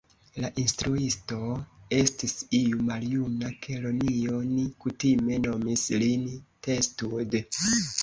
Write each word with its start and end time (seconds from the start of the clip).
La 0.43 0.49
instruisto 0.61 1.37
estis 1.97 2.33
iu 2.61 2.81
maljuna 2.89 3.53
kelonio 3.67 4.43
ni 4.57 4.67
kutime 4.87 5.41
nomis 5.47 5.89
lin 6.07 6.29
Testud. 6.73 7.43